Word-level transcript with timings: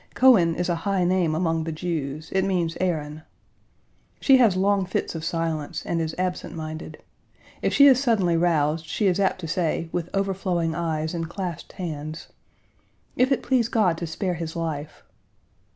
Cohen 0.15 0.55
is 0.55 0.67
a 0.67 0.77
high 0.81 1.03
name 1.03 1.35
among 1.35 1.63
the 1.63 1.71
Jews: 1.71 2.31
it 2.31 2.43
means 2.43 2.75
Aaron. 2.81 3.21
She 4.19 4.37
has 4.37 4.55
long 4.57 4.83
fits 4.83 5.13
of 5.13 5.23
silence, 5.23 5.85
and 5.85 6.01
is 6.01 6.15
absent 6.17 6.55
minded. 6.55 7.03
If 7.61 7.71
she 7.71 7.85
is 7.85 8.01
suddenly 8.01 8.35
roused, 8.35 8.87
she 8.87 9.05
is 9.05 9.19
apt 9.19 9.39
to 9.41 9.47
say, 9.47 9.89
with 9.91 10.09
overflowing 10.15 10.73
eyes 10.73 11.13
and 11.13 11.29
clasped 11.29 11.73
hands, 11.73 12.29
"If 13.15 13.31
it 13.31 13.43
please 13.43 13.67
God 13.67 13.95
to 13.99 14.07
spare 14.07 14.33
his 14.33 14.55
life." 14.55 15.03